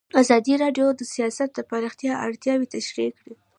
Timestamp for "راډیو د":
0.63-1.01